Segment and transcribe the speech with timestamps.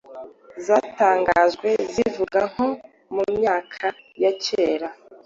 [0.65, 2.67] zatangajwe zivuga nko
[3.13, 3.85] mu myaka
[4.23, 4.87] ya cyera